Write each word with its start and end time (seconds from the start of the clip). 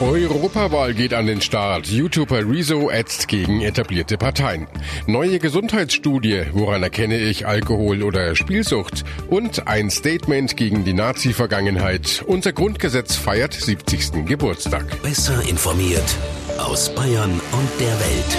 Europawahl 0.00 0.94
geht 0.94 1.12
an 1.12 1.26
den 1.26 1.40
Start. 1.40 1.88
YouTuber 1.88 2.48
Rezo 2.48 2.88
ätzt 2.88 3.26
gegen 3.26 3.62
etablierte 3.62 4.16
Parteien. 4.16 4.68
Neue 5.08 5.40
Gesundheitsstudie, 5.40 6.44
woran 6.52 6.84
erkenne 6.84 7.18
ich 7.18 7.48
Alkohol 7.48 8.04
oder 8.04 8.36
Spielsucht? 8.36 9.04
Und 9.28 9.66
ein 9.66 9.90
Statement 9.90 10.56
gegen 10.56 10.84
die 10.84 10.92
Nazi-Vergangenheit. 10.92 12.22
Unser 12.26 12.52
Grundgesetz 12.52 13.16
feiert 13.16 13.54
70. 13.54 14.24
Geburtstag. 14.24 15.02
Besser 15.02 15.42
informiert 15.48 16.16
aus 16.58 16.94
Bayern 16.94 17.32
und 17.32 17.80
der 17.80 17.98
Welt. 17.98 18.38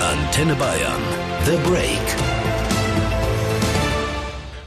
Antenne 0.00 0.54
Bayern. 0.54 1.02
The 1.46 1.56
Break. 1.68 2.31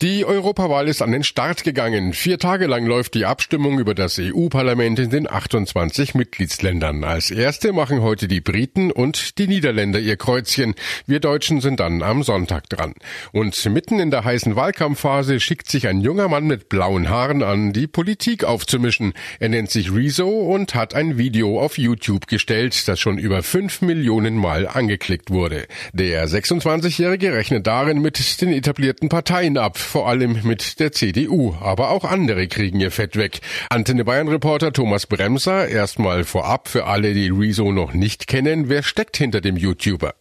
Die 0.00 0.24
Europawahl 0.24 0.86
ist 0.86 1.02
an 1.02 1.10
den 1.10 1.24
Start 1.24 1.64
gegangen. 1.64 2.12
Vier 2.12 2.38
Tage 2.38 2.68
lang 2.68 2.86
läuft 2.86 3.14
die 3.14 3.24
Abstimmung 3.24 3.80
über 3.80 3.96
das 3.96 4.16
EU-Parlament 4.20 5.00
in 5.00 5.10
den 5.10 5.28
28 5.28 6.14
Mitgliedsländern. 6.14 7.02
Als 7.02 7.32
erste 7.32 7.72
machen 7.72 8.00
heute 8.00 8.28
die 8.28 8.40
Briten 8.40 8.92
und 8.92 9.38
die 9.38 9.48
Niederländer 9.48 9.98
ihr 9.98 10.16
Kreuzchen. 10.16 10.76
Wir 11.08 11.18
Deutschen 11.18 11.60
sind 11.60 11.80
dann 11.80 12.04
am 12.04 12.22
Sonntag 12.22 12.68
dran. 12.68 12.94
Und 13.32 13.64
mitten 13.70 13.98
in 13.98 14.12
der 14.12 14.22
heißen 14.22 14.54
Wahlkampfphase 14.54 15.40
schickt 15.40 15.68
sich 15.68 15.88
ein 15.88 16.00
junger 16.00 16.28
Mann 16.28 16.46
mit 16.46 16.68
blauen 16.68 17.08
Haaren 17.08 17.42
an, 17.42 17.72
die 17.72 17.88
Politik 17.88 18.44
aufzumischen. 18.44 19.14
Er 19.40 19.48
nennt 19.48 19.72
sich 19.72 19.92
Rezo 19.92 20.28
und 20.28 20.76
hat 20.76 20.94
ein 20.94 21.18
Video 21.18 21.60
auf 21.60 21.76
YouTube 21.76 22.28
gestellt, 22.28 22.86
das 22.86 23.00
schon 23.00 23.18
über 23.18 23.42
fünf 23.42 23.82
Millionen 23.82 24.36
Mal 24.36 24.68
angeklickt 24.68 25.32
wurde. 25.32 25.66
Der 25.92 26.28
26-Jährige 26.28 27.32
rechnet 27.32 27.66
darin 27.66 28.00
mit 28.00 28.40
den 28.40 28.52
etablierten 28.52 29.08
Parteien 29.08 29.58
ab 29.58 29.87
vor 29.88 30.08
allem 30.08 30.40
mit 30.42 30.78
der 30.78 30.92
CDU. 30.92 31.54
Aber 31.60 31.90
auch 31.90 32.04
andere 32.04 32.46
kriegen 32.46 32.78
ihr 32.78 32.90
Fett 32.90 33.16
weg. 33.16 33.40
Antenne 33.70 34.04
Bayern 34.04 34.28
Reporter 34.28 34.72
Thomas 34.72 35.06
Bremser, 35.06 35.68
erstmal 35.68 36.24
vorab 36.24 36.68
für 36.68 36.84
alle, 36.86 37.14
die 37.14 37.30
Rezo 37.30 37.72
noch 37.72 37.92
nicht 37.92 38.26
kennen, 38.26 38.68
wer 38.68 38.82
steckt 38.82 39.16
hinter 39.16 39.40
dem 39.40 39.56
YouTuber? 39.56 40.14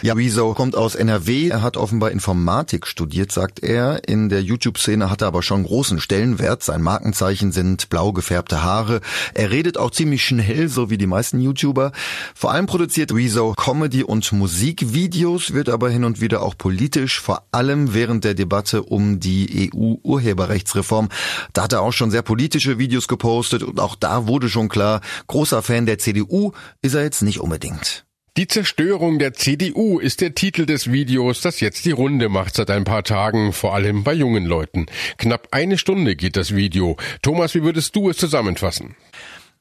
Ja, 0.00 0.16
Wieso 0.16 0.54
kommt 0.54 0.76
aus 0.76 0.94
NRW. 0.94 1.48
Er 1.48 1.62
hat 1.62 1.76
offenbar 1.76 2.12
Informatik 2.12 2.86
studiert, 2.86 3.32
sagt 3.32 3.62
er. 3.62 4.06
In 4.08 4.28
der 4.28 4.42
YouTube-Szene 4.42 5.10
hat 5.10 5.22
er 5.22 5.28
aber 5.28 5.42
schon 5.42 5.64
großen 5.64 6.00
Stellenwert. 6.00 6.62
Sein 6.62 6.82
Markenzeichen 6.82 7.50
sind 7.50 7.88
blau 7.88 8.12
gefärbte 8.12 8.62
Haare. 8.62 9.00
Er 9.34 9.50
redet 9.50 9.76
auch 9.76 9.90
ziemlich 9.90 10.24
schnell, 10.24 10.68
so 10.68 10.90
wie 10.90 10.98
die 10.98 11.08
meisten 11.08 11.40
YouTuber. 11.40 11.90
Vor 12.34 12.52
allem 12.52 12.66
produziert 12.66 13.12
Rezo 13.12 13.54
Comedy- 13.56 14.04
und 14.04 14.30
Musikvideos, 14.30 15.52
wird 15.52 15.68
aber 15.68 15.90
hin 15.90 16.04
und 16.04 16.20
wieder 16.20 16.42
auch 16.42 16.56
politisch, 16.56 17.20
vor 17.20 17.42
allem 17.50 17.92
während 17.92 18.24
der 18.24 18.34
Debatte 18.34 18.82
um 18.82 19.18
die 19.18 19.70
EU-Urheberrechtsreform. 19.74 21.08
Da 21.52 21.64
hat 21.64 21.72
er 21.72 21.82
auch 21.82 21.92
schon 21.92 22.12
sehr 22.12 22.22
politische 22.22 22.78
Videos 22.78 23.08
gepostet 23.08 23.64
und 23.64 23.80
auch 23.80 23.96
da 23.96 24.28
wurde 24.28 24.48
schon 24.48 24.68
klar, 24.68 25.00
großer 25.26 25.62
Fan 25.62 25.86
der 25.86 25.98
CDU 25.98 26.52
ist 26.82 26.94
er 26.94 27.02
jetzt 27.02 27.22
nicht 27.22 27.40
unbedingt. 27.40 28.07
Die 28.38 28.46
Zerstörung 28.46 29.18
der 29.18 29.34
CDU 29.34 29.98
ist 29.98 30.20
der 30.20 30.32
Titel 30.32 30.64
des 30.64 30.92
Videos, 30.92 31.40
das 31.40 31.58
jetzt 31.58 31.84
die 31.86 31.90
Runde 31.90 32.28
macht 32.28 32.54
seit 32.54 32.70
ein 32.70 32.84
paar 32.84 33.02
Tagen, 33.02 33.52
vor 33.52 33.74
allem 33.74 34.04
bei 34.04 34.12
jungen 34.12 34.46
Leuten. 34.46 34.86
Knapp 35.16 35.48
eine 35.50 35.76
Stunde 35.76 36.14
geht 36.14 36.36
das 36.36 36.54
Video. 36.54 36.96
Thomas, 37.20 37.56
wie 37.56 37.64
würdest 37.64 37.96
du 37.96 38.08
es 38.10 38.16
zusammenfassen? 38.16 38.94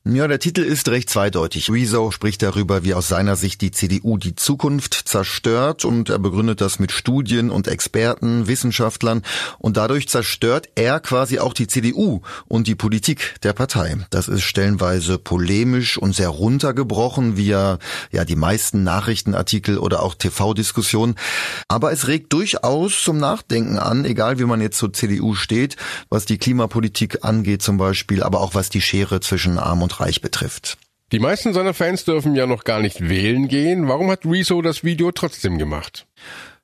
Ja, 0.06 0.26
der 0.26 0.40
Titel 0.40 0.62
ist 0.62 0.88
recht 0.88 1.09
zweideutig. 1.09 1.70
Rezo 1.70 2.11
spricht 2.11 2.42
darüber, 2.42 2.86
wie 2.86 2.94
aus 2.94 3.10
seiner 3.10 3.36
Sicht 3.36 3.60
die 3.60 3.72
CDU 3.72 4.17
die 4.17 4.36
Zukunft 4.36 4.94
zerstört 4.94 5.83
und 5.83 6.10
er 6.10 6.20
begründet 6.20 6.61
das 6.61 6.80
mit 6.80 6.94
Studien 6.94 7.49
und 7.49 7.67
Experten, 7.67 8.48
Wissenschaftlern 8.48 9.22
und 9.60 9.76
dadurch 9.76 10.08
zerstört 10.08 10.70
er 10.76 11.02
quasi 11.02 11.39
auch 11.39 11.54
die 11.54 11.67
CDU 11.67 12.22
und 12.48 12.67
die 12.67 12.76
Politik 12.76 13.36
der 13.44 13.52
Partei. 13.52 13.98
Das 14.10 14.30
ist 14.30 14.44
stellenweise 14.44 15.17
polemisch 15.17 15.98
und 15.98 16.16
sehr 16.16 16.30
runtergebrochen, 16.30 17.36
wie 17.36 17.48
ja, 17.48 17.77
die 18.11 18.36
meisten 18.38 18.83
Nachrichtenartikel 18.83 19.77
oder 19.77 20.04
auch 20.04 20.16
TV-Diskussionen. 20.16 21.16
Aber 21.67 21.92
es 21.92 22.08
regt 22.08 22.32
durchaus 22.32 23.02
zum 23.04 23.17
Nachdenken 23.17 23.77
an, 23.77 24.05
egal 24.05 24.39
wie 24.39 24.45
man 24.45 24.61
jetzt 24.61 24.77
zur 24.77 24.93
CDU 24.93 25.36
steht, 25.36 25.76
was 26.08 26.26
die 26.26 26.38
Klimapolitik 26.38 27.26
angeht 27.26 27.61
zum 27.61 27.76
Beispiel, 27.76 28.23
aber 28.23 28.39
auch 28.39 28.55
was 28.55 28.70
die 28.70 28.82
Schere 28.82 29.20
zwischen 29.20 29.60
Arm 29.60 29.82
und 29.82 29.97
Reich 30.00 30.22
betrifft. 30.22 30.78
Die 31.12 31.20
meisten 31.20 31.54
seiner 31.54 31.74
Fans 31.74 32.04
dürfen 32.04 32.36
ja 32.36 32.46
noch 32.46 32.64
gar 32.66 32.82
nicht 32.82 33.08
wählen 33.08 33.48
gehen. 33.48 33.88
Warum 33.88 34.12
hat 34.12 34.26
Rezo 34.26 34.62
das 34.62 34.84
Video 34.84 35.12
trotzdem 35.12 35.58
gemacht? 35.58 36.06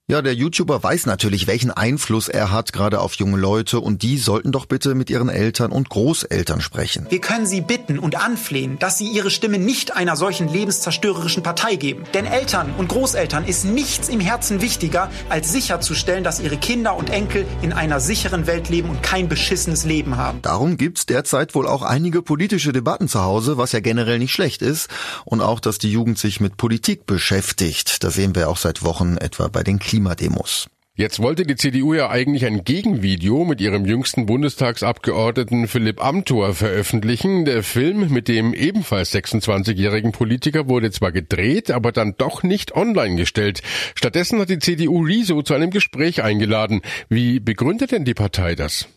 Ja, 0.09 0.21
der 0.21 0.35
YouTuber 0.35 0.83
weiß 0.83 1.05
natürlich, 1.05 1.47
welchen 1.47 1.71
Einfluss 1.71 2.27
er 2.27 2.51
hat, 2.51 2.73
gerade 2.73 2.99
auf 2.99 3.13
junge 3.13 3.37
Leute, 3.37 3.79
und 3.79 4.01
die 4.01 4.17
sollten 4.17 4.51
doch 4.51 4.65
bitte 4.65 4.95
mit 4.95 5.09
ihren 5.09 5.29
Eltern 5.29 5.71
und 5.71 5.87
Großeltern 5.87 6.59
sprechen. 6.59 7.07
Wir 7.07 7.21
können 7.21 7.45
sie 7.45 7.61
bitten 7.61 7.99
und 7.99 8.21
anflehen, 8.21 8.77
dass 8.79 8.97
sie 8.97 9.07
ihre 9.07 9.31
Stimme 9.31 9.59
nicht 9.59 9.95
einer 9.95 10.17
solchen 10.17 10.49
lebenszerstörerischen 10.49 11.41
Partei 11.41 11.75
geben. 11.75 12.03
Denn 12.13 12.25
Eltern 12.25 12.73
und 12.77 12.89
Großeltern 12.89 13.45
ist 13.45 13.63
nichts 13.63 14.09
im 14.09 14.19
Herzen 14.19 14.61
wichtiger, 14.61 15.09
als 15.29 15.53
sicherzustellen, 15.53 16.25
dass 16.25 16.41
ihre 16.41 16.57
Kinder 16.57 16.97
und 16.97 17.09
Enkel 17.09 17.45
in 17.61 17.71
einer 17.71 18.01
sicheren 18.01 18.45
Welt 18.45 18.67
leben 18.67 18.89
und 18.89 19.03
kein 19.03 19.29
beschissenes 19.29 19.85
Leben 19.85 20.17
haben. 20.17 20.41
Darum 20.41 20.75
gibt's 20.75 21.05
derzeit 21.05 21.55
wohl 21.55 21.65
auch 21.65 21.81
einige 21.81 22.21
politische 22.21 22.73
Debatten 22.73 23.07
zu 23.07 23.21
Hause, 23.21 23.57
was 23.57 23.71
ja 23.71 23.79
generell 23.79 24.19
nicht 24.19 24.33
schlecht 24.33 24.63
ist. 24.63 24.89
Und 25.23 25.39
auch, 25.39 25.61
dass 25.61 25.77
die 25.77 25.93
Jugend 25.93 26.17
sich 26.17 26.41
mit 26.41 26.57
Politik 26.57 27.05
beschäftigt. 27.05 28.03
Das 28.03 28.15
sehen 28.15 28.35
wir 28.35 28.49
auch 28.49 28.57
seit 28.57 28.83
Wochen 28.83 29.15
etwa 29.15 29.47
bei 29.47 29.63
den 29.63 29.79
Klimademos. 29.93 30.71
Jetzt 30.95 31.19
wollte 31.19 31.43
die 31.43 31.55
CDU 31.55 31.93
ja 31.93 32.09
eigentlich 32.09 32.47
ein 32.47 32.63
Gegenvideo 32.63 33.45
mit 33.45 33.61
ihrem 33.61 33.85
jüngsten 33.85 34.25
Bundestagsabgeordneten 34.25 35.67
Philipp 35.67 36.03
Amthor 36.03 36.55
veröffentlichen. 36.55 37.45
Der 37.45 37.61
Film 37.61 38.11
mit 38.11 38.27
dem 38.27 38.55
ebenfalls 38.55 39.13
26-jährigen 39.13 40.11
Politiker 40.11 40.67
wurde 40.67 40.89
zwar 40.89 41.11
gedreht, 41.11 41.69
aber 41.69 41.91
dann 41.91 42.15
doch 42.17 42.41
nicht 42.41 42.75
online 42.75 43.17
gestellt. 43.17 43.61
Stattdessen 43.93 44.39
hat 44.39 44.49
die 44.49 44.57
CDU 44.57 45.03
Riso 45.03 45.43
zu 45.43 45.53
einem 45.53 45.69
Gespräch 45.69 46.23
eingeladen. 46.23 46.81
Wie 47.07 47.39
begründet 47.39 47.91
denn 47.91 48.03
die 48.03 48.15
Partei 48.15 48.55
das? 48.55 48.87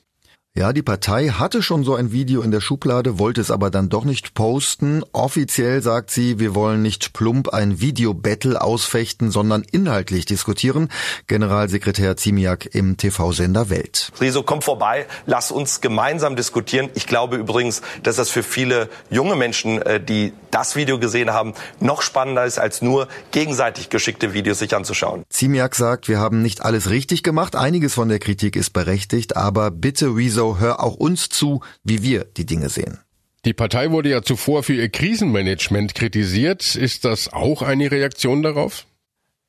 Ja, 0.59 0.73
die 0.73 0.81
Partei 0.81 1.29
hatte 1.29 1.63
schon 1.63 1.85
so 1.85 1.97
ein 1.97 2.13
Video 2.13 2.41
in 2.41 2.51
der 2.51 2.63
Schublade, 2.63 3.19
wollte 3.19 3.43
es 3.43 3.51
aber 3.51 3.71
dann 3.71 3.91
doch 3.91 4.05
nicht 4.05 4.33
posten. 4.33 5.05
Offiziell 5.13 5.83
sagt 5.83 6.11
sie, 6.11 6.39
wir 6.39 6.55
wollen 6.55 6.81
nicht 6.81 7.13
plump 7.13 7.51
ein 7.51 7.79
Video-Battle 7.79 8.59
ausfechten, 8.59 9.31
sondern 9.31 9.67
inhaltlich 9.71 10.25
diskutieren. 10.25 10.89
Generalsekretär 11.27 12.17
Ziemiak 12.17 12.75
im 12.75 12.97
TV-Sender 12.97 13.69
Welt. 13.69 14.11
Riso, 14.19 14.43
komm 14.45 14.63
vorbei, 14.63 15.05
lass 15.27 15.51
uns 15.51 15.83
gemeinsam 15.83 16.37
diskutieren. 16.37 16.89
Ich 16.95 17.07
glaube 17.07 17.37
übrigens, 17.37 17.83
dass 18.03 18.17
das 18.17 18.31
für 18.31 18.43
viele 18.43 18.89
junge 19.11 19.37
Menschen, 19.37 19.83
äh, 19.83 20.03
die 20.03 20.33
das 20.51 20.75
Video 20.75 20.99
gesehen 20.99 21.35
haben, 21.35 21.53
noch 21.81 22.01
spannender 22.01 22.47
ist, 22.47 22.59
als 22.59 22.81
nur 22.81 23.09
gegenseitig 23.31 23.91
geschickte 23.91 24.33
Videos 24.33 24.61
sich 24.61 24.75
anzuschauen. 24.75 25.25
Ziemiak 25.29 25.75
sagt, 25.75 26.09
wir 26.09 26.19
haben 26.19 26.41
nicht 26.41 26.63
alles 26.63 26.89
richtig 26.89 27.23
gemacht. 27.23 27.57
Einiges 27.57 27.93
von 27.93 28.09
der 28.09 28.21
Kritik 28.21 28.57
ist 28.57 28.71
berechtigt, 28.71 29.37
aber 29.37 29.71
bitte, 29.71 30.17
Riso, 30.47 30.59
hör 30.59 30.83
auch 30.83 30.95
uns 30.95 31.29
zu, 31.29 31.61
wie 31.85 32.03
wir 32.03 32.25
die 32.25 32.47
Dinge 32.47 32.69
sehen. 32.69 32.99
Die 33.45 33.53
Partei 33.53 33.91
wurde 33.91 34.11
ja 34.11 34.23
zuvor 34.23 34.63
für 34.63 34.75
ihr 34.75 34.89
Krisenmanagement 34.89 35.95
kritisiert. 35.95 36.75
Ist 36.75 37.05
das 37.05 37.33
auch 37.33 37.63
eine 37.63 37.91
Reaktion 37.91 38.43
darauf? 38.43 38.87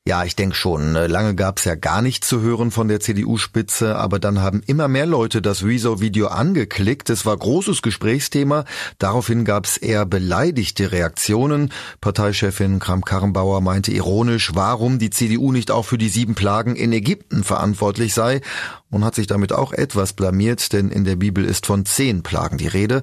Ja, 0.06 0.24
ich 0.24 0.36
denke 0.36 0.56
schon. 0.56 0.92
Ne, 0.92 1.06
lange 1.06 1.34
gab's 1.34 1.66
ja 1.66 1.74
gar 1.74 2.00
nichts 2.00 2.28
zu 2.28 2.40
hören 2.40 2.70
von 2.70 2.88
der 2.88 2.98
CDU-Spitze, 2.98 3.96
aber 3.96 4.18
dann 4.18 4.40
haben 4.40 4.62
immer 4.64 4.88
mehr 4.88 5.04
Leute 5.04 5.42
das 5.42 5.64
Rezo-Video 5.64 6.28
angeklickt. 6.28 7.10
Es 7.10 7.26
war 7.26 7.36
großes 7.36 7.82
Gesprächsthema. 7.82 8.64
Daraufhin 8.98 9.44
gab's 9.44 9.76
eher 9.76 10.06
beleidigte 10.06 10.92
Reaktionen. 10.92 11.72
Parteichefin 12.00 12.78
Kram-Karrenbauer 12.78 13.60
meinte 13.60 13.92
ironisch, 13.92 14.52
warum 14.54 14.98
die 14.98 15.10
CDU 15.10 15.52
nicht 15.52 15.70
auch 15.70 15.84
für 15.84 15.98
die 15.98 16.08
sieben 16.08 16.34
Plagen 16.34 16.74
in 16.74 16.92
Ägypten 16.94 17.44
verantwortlich 17.44 18.14
sei 18.14 18.40
und 18.90 19.04
hat 19.04 19.14
sich 19.14 19.26
damit 19.26 19.52
auch 19.52 19.72
etwas 19.72 20.12
blamiert, 20.12 20.72
denn 20.72 20.90
in 20.90 21.04
der 21.04 21.16
Bibel 21.16 21.44
ist 21.44 21.66
von 21.66 21.84
zehn 21.84 22.22
Plagen 22.22 22.58
die 22.58 22.68
Rede. 22.68 23.02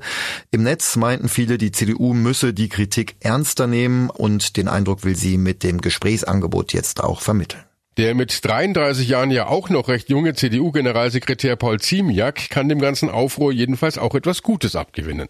Im 0.51 0.63
Netz 0.63 0.95
meinten 0.95 1.29
viele, 1.29 1.57
die 1.57 1.71
CDU 1.71 2.13
müsse 2.13 2.53
die 2.53 2.69
Kritik 2.69 3.15
ernster 3.19 3.67
nehmen 3.67 4.09
und 4.09 4.57
den 4.57 4.67
Eindruck 4.67 5.03
will 5.03 5.15
sie 5.15 5.37
mit 5.37 5.63
dem 5.63 5.81
Gesprächsangebot 5.81 6.73
jetzt 6.73 7.03
auch 7.03 7.21
vermitteln. 7.21 7.63
Der 7.97 8.13
mit 8.13 8.43
33 8.43 9.07
Jahren 9.07 9.31
ja 9.31 9.47
auch 9.47 9.69
noch 9.69 9.87
recht 9.87 10.09
junge 10.09 10.33
CDU-Generalsekretär 10.33 11.55
Paul 11.55 11.79
Ziemiak 11.79 12.49
kann 12.49 12.67
dem 12.67 12.79
ganzen 12.79 13.09
Aufruhr 13.09 13.53
jedenfalls 13.53 13.97
auch 13.97 14.15
etwas 14.15 14.43
Gutes 14.43 14.75
abgewinnen. 14.75 15.29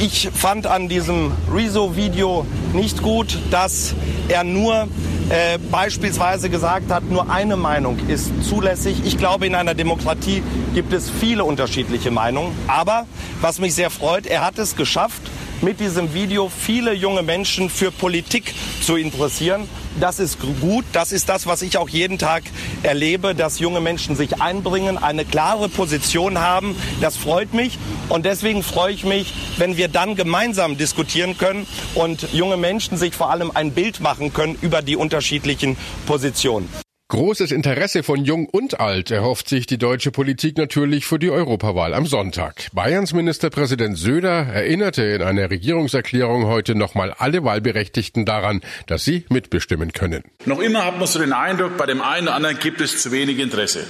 Ich 0.00 0.28
fand 0.32 0.66
an 0.66 0.88
diesem 0.88 1.30
Rezo-Video 1.52 2.46
nicht 2.72 3.00
gut, 3.00 3.38
dass 3.50 3.94
er 4.28 4.42
nur 4.42 4.88
äh, 5.30 5.58
beispielsweise 5.70 6.50
gesagt 6.50 6.90
hat, 6.90 7.04
nur 7.04 7.30
eine 7.30 7.56
Meinung 7.56 7.98
ist 8.08 8.30
zulässig. 8.44 9.02
Ich 9.04 9.16
glaube, 9.16 9.46
in 9.46 9.54
einer 9.54 9.74
Demokratie 9.74 10.42
gibt 10.74 10.92
es 10.92 11.10
viele 11.10 11.44
unterschiedliche 11.44 12.10
Meinungen. 12.10 12.52
Aber 12.66 13.06
was 13.40 13.58
mich 13.58 13.74
sehr 13.74 13.90
freut, 13.90 14.26
er 14.26 14.44
hat 14.44 14.58
es 14.58 14.76
geschafft, 14.76 15.22
mit 15.64 15.80
diesem 15.80 16.12
Video 16.12 16.50
viele 16.50 16.92
junge 16.92 17.22
Menschen 17.22 17.70
für 17.70 17.90
Politik 17.90 18.54
zu 18.82 18.96
interessieren. 18.96 19.66
Das 19.98 20.18
ist 20.18 20.38
gut. 20.60 20.84
Das 20.92 21.10
ist 21.10 21.28
das, 21.30 21.46
was 21.46 21.62
ich 21.62 21.78
auch 21.78 21.88
jeden 21.88 22.18
Tag 22.18 22.42
erlebe, 22.82 23.34
dass 23.34 23.58
junge 23.60 23.80
Menschen 23.80 24.14
sich 24.14 24.42
einbringen, 24.42 24.98
eine 24.98 25.24
klare 25.24 25.70
Position 25.70 26.38
haben. 26.38 26.76
Das 27.00 27.16
freut 27.16 27.54
mich. 27.54 27.78
Und 28.10 28.26
deswegen 28.26 28.62
freue 28.62 28.92
ich 28.92 29.04
mich, 29.04 29.32
wenn 29.56 29.78
wir 29.78 29.88
dann 29.88 30.16
gemeinsam 30.16 30.76
diskutieren 30.76 31.38
können 31.38 31.66
und 31.94 32.28
junge 32.32 32.58
Menschen 32.58 32.98
sich 32.98 33.14
vor 33.14 33.30
allem 33.30 33.50
ein 33.54 33.72
Bild 33.72 34.00
machen 34.00 34.34
können 34.34 34.58
über 34.60 34.82
die 34.82 34.96
unterschiedlichen 34.96 35.78
Positionen. 36.06 36.83
Großes 37.08 37.52
Interesse 37.52 38.02
von 38.02 38.24
Jung 38.24 38.46
und 38.46 38.80
Alt 38.80 39.10
erhofft 39.10 39.46
sich 39.46 39.66
die 39.66 39.76
deutsche 39.76 40.10
Politik 40.10 40.56
natürlich 40.56 41.04
für 41.04 41.18
die 41.18 41.28
Europawahl 41.28 41.92
am 41.92 42.06
Sonntag. 42.06 42.70
Bayerns 42.72 43.12
Ministerpräsident 43.12 43.98
Söder 43.98 44.46
erinnerte 44.46 45.02
in 45.02 45.20
einer 45.20 45.50
Regierungserklärung 45.50 46.46
heute 46.46 46.74
nochmal 46.74 47.12
alle 47.12 47.44
Wahlberechtigten 47.44 48.24
daran, 48.24 48.62
dass 48.86 49.04
sie 49.04 49.26
mitbestimmen 49.28 49.92
können. 49.92 50.24
Noch 50.46 50.60
immer 50.60 50.86
hat 50.86 50.98
man 50.98 51.06
so 51.06 51.18
den 51.18 51.34
Eindruck, 51.34 51.76
bei 51.76 51.84
dem 51.84 52.00
einen 52.00 52.28
oder 52.28 52.36
anderen 52.36 52.58
gibt 52.58 52.80
es 52.80 53.02
zu 53.02 53.12
wenig 53.12 53.38
Interesse. 53.38 53.84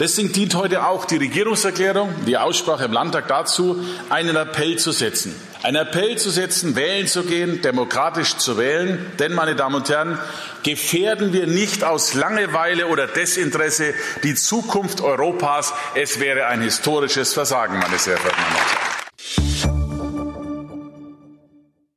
Deswegen 0.00 0.32
dient 0.32 0.54
heute 0.56 0.86
auch 0.86 1.04
die 1.04 1.16
Regierungserklärung, 1.16 2.12
die 2.26 2.36
Aussprache 2.36 2.84
im 2.84 2.92
Landtag 2.92 3.28
dazu, 3.28 3.84
einen 4.10 4.34
Appell 4.34 4.76
zu 4.76 4.90
setzen. 4.90 5.34
Einen 5.62 5.76
Appell 5.76 6.18
zu 6.18 6.30
setzen, 6.30 6.76
wählen 6.76 7.06
zu 7.06 7.22
gehen, 7.22 7.62
demokratisch 7.62 8.36
zu 8.36 8.58
wählen. 8.58 9.12
Denn, 9.18 9.32
meine 9.32 9.54
Damen 9.54 9.76
und 9.76 9.88
Herren, 9.88 10.18
gefährden 10.62 11.32
wir 11.32 11.46
nicht 11.46 11.84
aus 11.84 12.14
Langeweile 12.14 12.88
oder 12.88 13.06
Desinteresse 13.06 13.94
die 14.24 14.34
Zukunft 14.34 15.00
Europas. 15.00 15.72
Es 15.94 16.20
wäre 16.20 16.46
ein 16.48 16.60
historisches 16.60 17.32
Versagen, 17.32 17.78
meine 17.78 17.98
sehr 17.98 18.16
verehrten 18.16 18.42
Damen 18.42 18.56
und 18.56 18.58
Herren. 18.58 18.63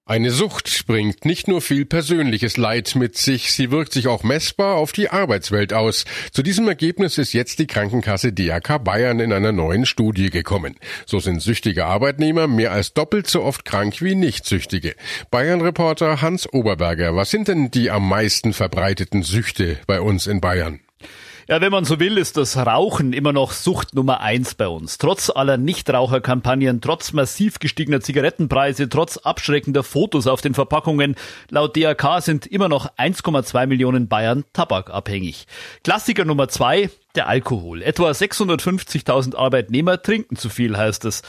Eine 0.07 0.31
Sucht 0.31 0.88
bringt 0.88 1.25
nicht 1.25 1.50
nur 1.50 1.62
viel 1.62 1.86
persönliches 1.86 2.56
Leid 2.56 2.95
mit 2.95 3.18
sich, 3.18 3.51
sie 3.51 3.71
wirkt 3.71 3.92
sich 3.92 4.07
auch 4.07 4.24
messbar 4.24 4.75
auf 4.75 4.94
die 4.94 5.09
Arbeitswelt 5.09 5.74
aus. 5.74 6.06
Zu 6.31 6.44
diesem 6.44 6.65
Ergebnis 6.69 7.18
ist 7.18 7.33
jetzt 7.33 7.59
die 7.59 7.68
Krankenkasse 7.68 8.31
DAK 8.31 8.86
Bayern 8.86 9.19
in 9.19 9.33
einer 9.33 9.51
neuen 9.51 9.86
Studie 9.86 10.30
gekommen. 10.30 10.75
So 11.06 11.19
sind 11.19 11.42
süchtige 11.42 11.88
Arbeitnehmer 11.88 12.48
mehr 12.48 12.71
als 12.71 12.94
doppelt 12.94 13.27
so 13.27 13.44
oft 13.44 13.65
krank 13.65 14.01
wie 14.01 14.15
Nichtsüchtige. 14.15 14.95
Bayern-Reporter 15.30 16.21
Hans 16.21 16.48
Oberberger, 16.53 17.18
was 17.18 17.30
sind 17.30 17.50
denn 17.50 17.69
die 17.69 17.92
am 17.92 18.07
meisten 18.07 18.53
verbreiteten 18.53 19.24
Süchte 19.24 19.77
bei 19.88 20.00
uns 20.00 20.25
in 20.25 20.39
Bayern? 20.39 20.80
Ja, 21.50 21.62
wenn 21.62 21.72
man 21.72 21.86
so 21.86 22.02
will, 22.02 22.18
ist 22.18 22.36
das 22.36 22.58
Rauchen 22.58 23.14
immer 23.14 23.32
noch 23.32 23.54
Sucht 23.54 23.96
Nummer 23.96 24.20
eins 24.20 24.54
bei 24.54 24.68
uns. 24.68 24.98
Trotz 24.98 25.30
aller 25.30 25.56
Nichtraucherkampagnen, 25.56 26.82
trotz 26.82 27.14
massiv 27.14 27.60
gestiegener 27.60 28.02
Zigarettenpreise, 28.02 28.90
trotz 28.90 29.16
abschreckender 29.16 29.84
Fotos 29.84 30.28
auf 30.28 30.42
den 30.42 30.54
Verpackungen, 30.54 31.16
laut 31.50 31.78
DRK 31.78 32.20
sind 32.20 32.48
immer 32.48 32.68
noch 32.68 32.92
1,2 32.98 33.66
Millionen 33.66 34.10
Bayern 34.10 34.44
tabakabhängig. 34.52 35.48
Klassiker 35.86 36.26
Nummer 36.26 36.50
zwei, 36.50 36.90
der 37.16 37.30
Alkohol. 37.30 37.82
Etwa 37.82 38.12
650.000 38.12 39.34
Arbeitnehmer 39.38 40.02
trinken 40.02 40.36
zu 40.36 40.50
viel, 40.50 40.76
heißt 40.76 41.06
es. 41.06 41.22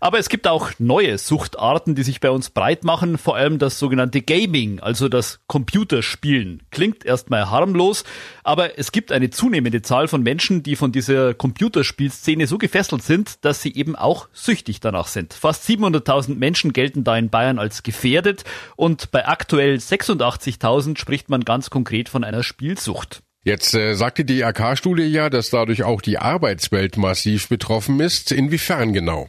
Aber 0.00 0.18
es 0.18 0.28
gibt 0.28 0.46
auch 0.46 0.70
neue 0.78 1.18
Suchtarten, 1.18 1.94
die 1.94 2.02
sich 2.02 2.20
bei 2.20 2.30
uns 2.30 2.50
breit 2.50 2.84
machen, 2.84 3.18
vor 3.18 3.36
allem 3.36 3.58
das 3.58 3.78
sogenannte 3.78 4.22
Gaming, 4.22 4.80
also 4.80 5.08
das 5.08 5.40
Computerspielen. 5.46 6.62
Klingt 6.70 7.04
erstmal 7.04 7.50
harmlos, 7.50 8.04
aber 8.44 8.78
es 8.78 8.92
gibt 8.92 9.12
eine 9.12 9.30
zunehmende 9.30 9.82
Zahl 9.82 10.08
von 10.08 10.22
Menschen, 10.22 10.62
die 10.62 10.76
von 10.76 10.92
dieser 10.92 11.34
Computerspielszene 11.34 12.46
so 12.46 12.58
gefesselt 12.58 13.02
sind, 13.02 13.44
dass 13.44 13.62
sie 13.62 13.74
eben 13.74 13.96
auch 13.96 14.28
süchtig 14.32 14.80
danach 14.80 15.08
sind. 15.08 15.34
Fast 15.34 15.68
700.000 15.68 16.36
Menschen 16.36 16.72
gelten 16.72 17.04
da 17.04 17.16
in 17.16 17.30
Bayern 17.30 17.58
als 17.58 17.82
gefährdet 17.82 18.44
und 18.76 19.10
bei 19.10 19.26
aktuell 19.26 19.76
86.000 19.76 20.98
spricht 20.98 21.28
man 21.28 21.44
ganz 21.44 21.70
konkret 21.70 22.08
von 22.08 22.24
einer 22.24 22.42
Spielsucht. 22.42 23.22
Jetzt 23.44 23.74
äh, 23.74 23.94
sagte 23.94 24.24
die 24.24 24.44
AK-Studie 24.44 25.04
ja, 25.04 25.30
dass 25.30 25.50
dadurch 25.50 25.82
auch 25.82 26.02
die 26.02 26.18
Arbeitswelt 26.18 26.96
massiv 26.96 27.48
betroffen 27.48 28.00
ist. 28.00 28.30
Inwiefern 28.32 28.92
genau? 28.92 29.28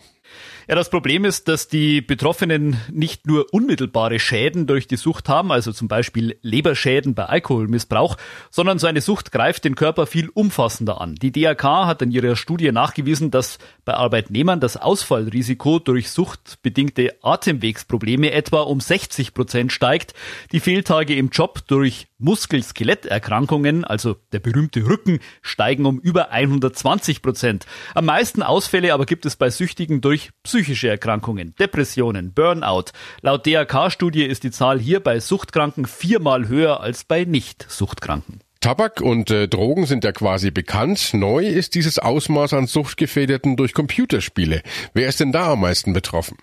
Ja, 0.69 0.75
das 0.75 0.91
Problem 0.91 1.25
ist, 1.25 1.47
dass 1.47 1.67
die 1.67 1.99
Betroffenen 1.99 2.77
nicht 2.91 3.25
nur 3.25 3.47
unmittelbare 3.51 4.19
Schäden 4.19 4.67
durch 4.67 4.85
die 4.85 4.97
Sucht 4.97 5.27
haben, 5.27 5.51
also 5.51 5.71
zum 5.71 5.87
Beispiel 5.87 6.37
Leberschäden 6.43 7.15
bei 7.15 7.25
Alkoholmissbrauch, 7.25 8.17
sondern 8.51 8.77
so 8.77 8.85
eine 8.85 9.01
Sucht 9.01 9.31
greift 9.31 9.65
den 9.65 9.73
Körper 9.73 10.05
viel 10.05 10.29
umfassender 10.29 11.01
an. 11.01 11.15
Die 11.15 11.31
DRK 11.31 11.87
hat 11.87 12.03
in 12.03 12.11
ihrer 12.11 12.35
Studie 12.35 12.71
nachgewiesen, 12.71 13.31
dass 13.31 13.57
bei 13.83 13.95
Arbeitnehmern 13.95 14.59
das 14.59 14.77
Ausfallrisiko 14.77 15.79
durch 15.79 16.11
suchtbedingte 16.11 17.15
Atemwegsprobleme 17.23 18.31
etwa 18.31 18.61
um 18.61 18.79
60 18.79 19.33
Prozent 19.33 19.71
steigt, 19.71 20.13
die 20.51 20.59
Fehltage 20.59 21.15
im 21.15 21.29
Job 21.29 21.63
durch 21.65 22.08
Muskel-Skeletterkrankungen, 22.19 23.83
also 23.83 24.15
der 24.31 24.39
berühmte 24.39 24.85
Rücken, 24.85 25.19
steigen 25.41 25.85
um 25.85 25.99
über 25.99 26.31
120 26.31 27.21
Prozent. 27.21 27.65
Am 27.95 28.05
meisten 28.05 28.43
Ausfälle 28.43 28.93
aber 28.93 29.05
gibt 29.05 29.25
es 29.25 29.35
bei 29.35 29.49
Süchtigen 29.49 30.01
durch 30.01 30.29
psychische 30.43 30.89
Erkrankungen, 30.89 31.55
Depressionen, 31.59 32.33
Burnout. 32.33 32.91
Laut 33.21 33.45
DRK-Studie 33.45 34.23
ist 34.23 34.43
die 34.43 34.51
Zahl 34.51 34.79
hier 34.79 34.99
bei 34.99 35.19
Suchtkranken 35.19 35.85
viermal 35.85 36.47
höher 36.47 36.81
als 36.81 37.03
bei 37.03 37.25
Nicht-Suchtkranken. 37.25 38.41
Tabak 38.61 38.99
und 38.99 39.31
äh, 39.31 39.47
Drogen 39.47 39.85
sind 39.85 40.03
ja 40.03 40.11
quasi 40.11 40.51
bekannt. 40.51 41.13
Neu 41.13 41.47
ist 41.47 41.75
dieses 41.75 41.97
Ausmaß 41.97 42.53
an 42.53 42.67
Suchtgefährdeten 42.67 43.55
durch 43.55 43.73
Computerspiele. 43.73 44.63
Wer 44.93 45.07
ist 45.07 45.21
denn 45.21 45.31
da 45.31 45.53
am 45.53 45.61
meisten 45.61 45.93
betroffen? 45.93 46.37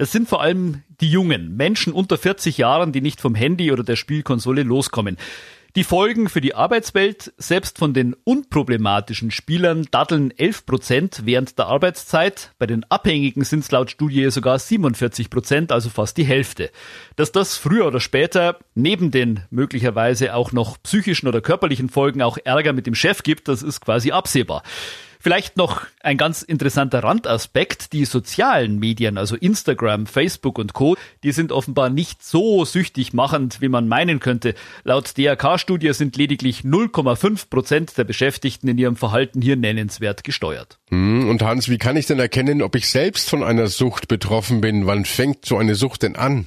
Das 0.00 0.12
sind 0.12 0.30
vor 0.30 0.40
allem 0.40 0.82
die 1.02 1.10
Jungen, 1.10 1.58
Menschen 1.58 1.92
unter 1.92 2.16
40 2.16 2.56
Jahren, 2.56 2.90
die 2.90 3.02
nicht 3.02 3.20
vom 3.20 3.34
Handy 3.34 3.70
oder 3.70 3.82
der 3.82 3.96
Spielkonsole 3.96 4.62
loskommen. 4.62 5.18
Die 5.76 5.84
Folgen 5.84 6.30
für 6.30 6.40
die 6.40 6.54
Arbeitswelt, 6.54 7.34
selbst 7.36 7.76
von 7.76 7.92
den 7.92 8.16
unproblematischen 8.24 9.30
Spielern, 9.30 9.86
daddeln 9.90 10.30
11 10.34 10.64
Prozent 10.64 11.20
während 11.26 11.58
der 11.58 11.66
Arbeitszeit. 11.66 12.52
Bei 12.58 12.64
den 12.64 12.84
Abhängigen 12.84 13.44
sind 13.44 13.60
es 13.60 13.70
laut 13.72 13.90
Studie 13.90 14.30
sogar 14.30 14.58
47 14.58 15.28
Prozent, 15.28 15.70
also 15.70 15.90
fast 15.90 16.16
die 16.16 16.24
Hälfte. 16.24 16.70
Dass 17.16 17.30
das 17.30 17.58
früher 17.58 17.86
oder 17.86 18.00
später 18.00 18.56
neben 18.74 19.10
den 19.10 19.40
möglicherweise 19.50 20.34
auch 20.34 20.52
noch 20.52 20.82
psychischen 20.82 21.28
oder 21.28 21.42
körperlichen 21.42 21.90
Folgen 21.90 22.22
auch 22.22 22.38
Ärger 22.42 22.72
mit 22.72 22.86
dem 22.86 22.94
Chef 22.94 23.22
gibt, 23.22 23.48
das 23.48 23.62
ist 23.62 23.82
quasi 23.82 24.12
absehbar. 24.12 24.62
Vielleicht 25.22 25.58
noch 25.58 25.82
ein 26.02 26.16
ganz 26.16 26.40
interessanter 26.40 27.04
Randaspekt. 27.04 27.92
Die 27.92 28.06
sozialen 28.06 28.78
Medien, 28.78 29.18
also 29.18 29.36
Instagram, 29.36 30.06
Facebook 30.06 30.58
und 30.58 30.72
Co., 30.72 30.96
die 31.22 31.32
sind 31.32 31.52
offenbar 31.52 31.90
nicht 31.90 32.24
so 32.24 32.64
süchtig 32.64 33.12
machend, 33.12 33.60
wie 33.60 33.68
man 33.68 33.86
meinen 33.86 34.18
könnte. 34.18 34.54
Laut 34.82 35.18
DRK-Studie 35.18 35.92
sind 35.92 36.16
lediglich 36.16 36.62
0,5 36.62 37.50
Prozent 37.50 37.98
der 37.98 38.04
Beschäftigten 38.04 38.66
in 38.68 38.78
ihrem 38.78 38.96
Verhalten 38.96 39.42
hier 39.42 39.56
nennenswert 39.56 40.24
gesteuert. 40.24 40.78
Hm, 40.88 41.28
und 41.28 41.42
Hans, 41.42 41.68
wie 41.68 41.78
kann 41.78 41.98
ich 41.98 42.06
denn 42.06 42.18
erkennen, 42.18 42.62
ob 42.62 42.74
ich 42.74 42.88
selbst 42.88 43.28
von 43.28 43.42
einer 43.42 43.66
Sucht 43.66 44.08
betroffen 44.08 44.62
bin? 44.62 44.86
Wann 44.86 45.04
fängt 45.04 45.44
so 45.44 45.58
eine 45.58 45.74
Sucht 45.74 46.02
denn 46.02 46.16
an? 46.16 46.46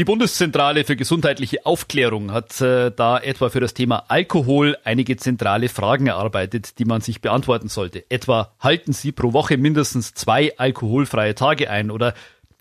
Die 0.00 0.06
Bundeszentrale 0.06 0.84
für 0.84 0.96
gesundheitliche 0.96 1.66
Aufklärung 1.66 2.32
hat 2.32 2.58
äh, 2.62 2.90
da 2.90 3.18
etwa 3.18 3.50
für 3.50 3.60
das 3.60 3.74
Thema 3.74 4.04
Alkohol 4.08 4.78
einige 4.82 5.18
zentrale 5.18 5.68
Fragen 5.68 6.06
erarbeitet, 6.06 6.78
die 6.78 6.86
man 6.86 7.02
sich 7.02 7.20
beantworten 7.20 7.68
sollte. 7.68 8.10
Etwa 8.10 8.50
halten 8.60 8.94
Sie 8.94 9.12
pro 9.12 9.34
Woche 9.34 9.58
mindestens 9.58 10.14
zwei 10.14 10.56
alkoholfreie 10.56 11.34
Tage 11.34 11.68
ein 11.68 11.90
oder 11.90 12.14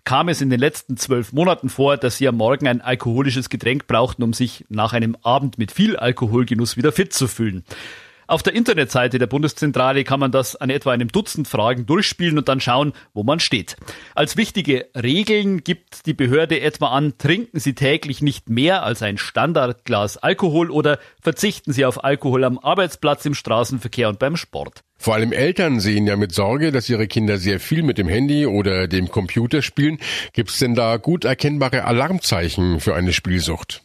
kam 0.03 0.27
es 0.27 0.41
in 0.41 0.50
den 0.50 0.60
letzten 0.60 0.98
zwölf 0.98 1.31
Monaten 1.31 1.69
vor, 1.69 1.96
dass 1.96 2.17
Sie 2.17 2.27
am 2.27 2.36
Morgen 2.36 2.67
ein 2.67 2.81
alkoholisches 2.81 3.48
Getränk 3.48 3.88
brauchten, 3.88 4.24
um 4.24 4.34
sich 4.34 4.65
nach 4.67 4.91
einem 4.91 5.15
Abend 5.22 5.58
mit 5.58 5.72
viel 5.72 5.96
Alkoholgenuss 5.96 6.75
wieder 6.75 6.91
fit 6.91 7.13
zu 7.13 7.29
fühlen. 7.29 7.63
Auf 8.29 8.43
der 8.43 8.53
Internetseite 8.53 9.17
der 9.17 9.25
Bundeszentrale 9.25 10.03
kann 10.03 10.19
man 10.19 10.31
das 10.31 10.55
an 10.55 10.69
etwa 10.69 10.91
einem 10.91 11.07
Dutzend 11.07 11.48
Fragen 11.48 11.88
durchspielen 11.88 12.38
und 12.38 12.48
dann 12.48 12.62
schauen, 12.62 12.93
wo 13.12 13.24
man 13.24 13.39
steht. 13.39 13.75
Als 14.13 14.38
wichtige 14.38 14.86
Regeln 14.95 15.63
gibt 15.63 16.05
die 16.05 16.13
Behörde 16.13 16.62
etwa 16.62 16.89
an, 16.89 17.17
trinken 17.17 17.59
Sie 17.59 17.74
täglich 17.74 18.21
nicht 18.21 18.48
mehr 18.48 18.83
als 18.83 19.01
ein 19.01 19.17
Standardglas 19.17 20.17
Alkohol 20.17 20.69
oder 20.69 21.00
verzichten 21.19 21.74
Sie 21.74 21.86
auf 21.86 22.03
Alkohol 22.03 22.43
am 22.43 22.59
Arbeitsplatz, 22.59 23.25
im 23.25 23.33
Straßenverkehr 23.33 24.09
und 24.09 24.19
beim 24.19 24.38
Sport. 24.38 24.83
Vor 25.00 25.15
allem 25.15 25.31
Eltern 25.31 25.79
sehen 25.79 26.05
ja 26.05 26.15
mit 26.15 26.31
Sorge, 26.31 26.71
dass 26.71 26.88
ihre 26.88 27.07
Kinder 27.07 27.39
sehr 27.39 27.59
viel 27.59 27.81
mit 27.81 27.98
dem 27.98 28.07
Handy 28.07 28.45
oder 28.45 28.88
dem 28.88 29.09
Computer 29.09 29.63
spielen. 29.63 29.98
Gibt 30.33 30.51
es 30.51 30.59
denn 30.59 30.75
da 30.75 30.98
gut 30.98 31.25
erkennbare 31.25 31.83
Alarmzeichen 31.86 32.79
für 32.79 32.93
eine 32.93 33.12
Spielsucht? 33.12 33.81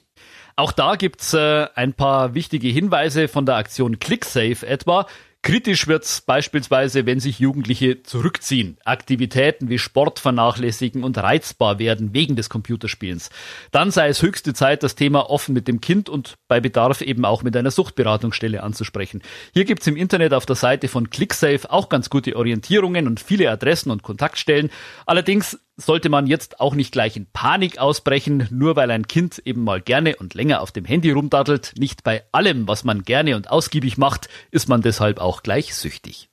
Auch 0.57 0.73
da 0.73 0.97
gibt's 0.97 1.35
äh, 1.35 1.67
ein 1.75 1.95
paar 1.95 2.35
wichtige 2.35 2.69
Hinweise 2.69 3.29
von 3.29 3.45
der 3.45 3.57
Aktion 3.57 3.99
ClickSafe 3.99 4.67
etwa. 4.67 5.07
Kritisch 5.45 5.89
wird's 5.89 6.23
beispielsweise, 6.23 7.05
wenn 7.05 7.21
sich 7.21 7.39
Jugendliche 7.39 8.03
zurückziehen, 8.03 8.79
Aktivitäten 8.87 9.69
wie 9.69 9.79
Sport 9.79 10.19
vernachlässigen 10.19 11.05
und 11.05 11.19
reizbar 11.19 11.79
werden 11.79 12.15
wegen 12.15 12.35
des 12.35 12.49
Computerspielens. 12.49 13.29
Dann 13.71 13.91
sei 13.91 14.09
es 14.09 14.23
höchste 14.23 14.55
Zeit, 14.55 14.83
das 14.83 14.95
Thema 14.95 15.29
offen 15.29 15.53
mit 15.53 15.69
dem 15.69 15.83
Kind 15.83 16.09
und 16.09 16.37
bei 16.49 16.61
Bedarf 16.61 17.03
eben 17.03 17.27
auch 17.27 17.43
mit 17.43 17.55
einer 17.59 17.71
Suchtberatungsstelle 17.71 18.63
anzusprechen. 18.63 19.21
Hier 19.53 19.67
gibt's 19.67 19.87
im 19.87 19.99
Internet 19.99 20.33
auf 20.33 20.47
der 20.47 20.57
Seite 20.57 20.89
von 20.89 21.11
ClickSafe 21.11 21.71
auch 21.71 21.91
ganz 21.91 22.09
gute 22.09 22.37
Orientierungen 22.37 23.07
und 23.07 23.21
viele 23.21 23.51
Adressen 23.51 23.91
und 23.91 24.03
Kontaktstellen. 24.03 24.71
Allerdings 25.05 25.59
sollte 25.76 26.09
man 26.09 26.26
jetzt 26.26 26.61
auch 26.61 26.75
nicht 26.75 26.93
gleich 26.93 27.16
in 27.16 27.26
Panik 27.26 27.78
ausbrechen, 27.78 28.47
nur 28.50 28.76
weil 28.76 28.90
ein 28.90 29.07
Kind 29.07 29.40
eben 29.45 29.64
mal 29.64 29.81
gerne 29.81 30.16
und 30.16 30.35
länger 30.35 30.61
auf 30.61 30.73
dem 30.73 30.85
Handy 30.85 31.11
rumdattelt. 31.11 31.75
Nicht 31.78 32.04
bei 32.04 32.25
allem, 32.33 32.69
was 32.69 32.85
man 32.85 33.02
gerne 33.02 33.37
und 33.37 33.50
ausgiebig 33.50 33.99
macht, 33.99 34.28
ist 34.50 34.69
man 34.69 34.83
deshalb 34.83 35.19
auch 35.19 35.43
gleich 35.43 35.75
süchtig. 35.75 36.28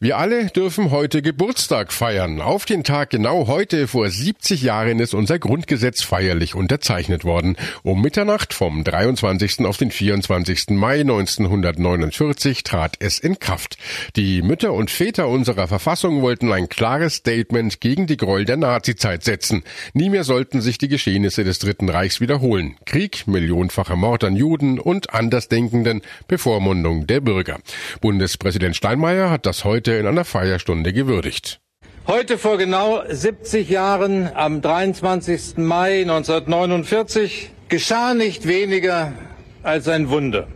Wir 0.00 0.16
alle 0.16 0.46
dürfen 0.46 0.92
heute 0.92 1.22
Geburtstag 1.22 1.92
feiern. 1.92 2.40
Auf 2.40 2.66
den 2.66 2.84
Tag 2.84 3.10
genau 3.10 3.48
heute 3.48 3.88
vor 3.88 4.08
70 4.08 4.62
Jahren 4.62 5.00
ist 5.00 5.12
unser 5.12 5.40
Grundgesetz 5.40 6.04
feierlich 6.04 6.54
unterzeichnet 6.54 7.24
worden. 7.24 7.56
Um 7.82 8.00
Mitternacht 8.00 8.54
vom 8.54 8.84
23. 8.84 9.66
auf 9.66 9.76
den 9.76 9.90
24. 9.90 10.66
Mai 10.68 11.00
1949 11.00 12.62
trat 12.62 12.94
es 13.00 13.18
in 13.18 13.40
Kraft. 13.40 13.76
Die 14.14 14.40
Mütter 14.40 14.72
und 14.72 14.92
Väter 14.92 15.26
unserer 15.26 15.66
Verfassung 15.66 16.22
wollten 16.22 16.52
ein 16.52 16.68
klares 16.68 17.16
Statement 17.16 17.80
gegen 17.80 18.06
die 18.06 18.18
Gräuel 18.18 18.44
der 18.44 18.56
Nazizeit 18.56 19.24
setzen. 19.24 19.64
Nie 19.94 20.10
mehr 20.10 20.22
sollten 20.22 20.60
sich 20.60 20.78
die 20.78 20.86
Geschehnisse 20.86 21.42
des 21.42 21.58
Dritten 21.58 21.88
Reichs 21.88 22.20
wiederholen. 22.20 22.76
Krieg, 22.86 23.26
millionenfacher 23.26 23.96
Mord 23.96 24.22
an 24.22 24.36
Juden 24.36 24.78
und 24.78 25.12
Andersdenkenden, 25.12 26.02
Bevormundung 26.28 27.08
der 27.08 27.20
Bürger. 27.20 27.58
Bundespräsident 28.00 28.76
Steinmeier 28.76 29.28
hat 29.28 29.44
das 29.44 29.64
heute 29.64 29.87
heute 29.88 30.00
in 30.00 30.06
einer 30.06 30.26
Feierstunde 30.26 30.92
gewürdigt. 30.92 31.60
Heute 32.06 32.36
vor 32.36 32.58
genau 32.58 33.02
70 33.08 33.70
Jahren, 33.70 34.28
am 34.34 34.60
23. 34.60 35.56
Mai 35.56 36.02
1949, 36.02 37.50
geschah 37.70 38.12
nicht 38.12 38.46
weniger 38.46 39.12
als 39.62 39.88
ein 39.88 40.10
Wunder. 40.10 40.46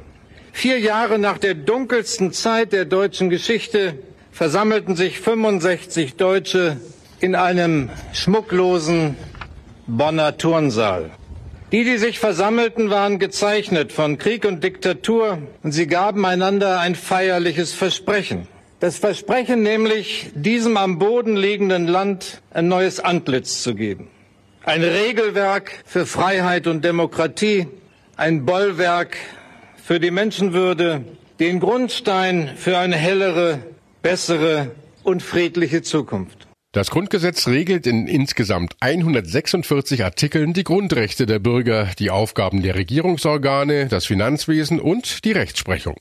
Vier 0.53 0.79
Jahre 0.81 1.19
nach 1.19 1.39
der 1.39 1.55
dunkelsten 1.55 2.33
Zeit 2.33 2.75
der 2.75 2.85
deutschen 2.85 3.31
Geschichte 3.31 3.95
versammelten 4.33 4.97
sich 4.97 5.19
65 5.19 6.17
Deutsche 6.17 6.77
in 7.21 7.35
einem 7.35 7.89
schmucklosen 8.13 9.17
Bonner 9.87 10.37
Turnsaal. 10.37 11.11
Die, 11.71 11.85
die 11.85 11.97
sich 11.97 12.19
versammelten, 12.19 12.91
waren 12.91 13.19
gezeichnet 13.19 13.93
von 13.93 14.19
Krieg 14.19 14.45
und 14.45 14.63
Diktatur 14.63 15.39
und 15.63 15.73
sie 15.73 15.87
gaben 15.87 16.27
einander 16.27 16.81
ein 16.81 16.95
feierliches 16.95 17.73
Versprechen. 17.73 18.47
Das 18.83 18.99
Versprechen 18.99 19.63
nämlich, 19.63 20.33
diesem 20.35 20.77
am 20.77 20.99
Boden 20.99 21.37
liegenden 21.37 21.87
Land 21.87 22.43
ein 22.51 22.67
neues 22.67 22.99
Antlitz 22.99 23.63
zu 23.63 23.77
geben. 23.77 24.09
Ein 24.65 24.83
Regelwerk 24.83 25.85
für 25.87 26.05
Freiheit 26.05 26.67
und 26.67 26.85
Demokratie, 26.85 27.69
ein 28.17 28.45
Bollwerk 28.45 29.17
für 29.77 30.01
die 30.01 30.11
Menschenwürde, 30.11 31.05
den 31.39 31.61
Grundstein 31.61 32.51
für 32.57 32.77
eine 32.77 32.97
hellere, 32.97 33.61
bessere 34.03 34.73
und 35.05 35.23
friedliche 35.23 35.83
Zukunft. 35.83 36.49
Das 36.73 36.91
Grundgesetz 36.91 37.47
regelt 37.47 37.87
in 37.87 38.09
insgesamt 38.09 38.75
146 38.81 40.03
Artikeln 40.03 40.55
die 40.55 40.65
Grundrechte 40.65 41.27
der 41.27 41.39
Bürger, 41.39 41.91
die 42.01 42.11
Aufgaben 42.11 42.63
der 42.63 42.75
Regierungsorgane, 42.75 43.87
das 43.87 44.07
Finanzwesen 44.07 44.81
und 44.81 45.25
die 45.25 45.31
Rechtsprechung. 45.31 45.99